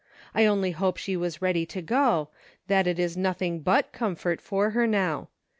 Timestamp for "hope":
0.71-0.97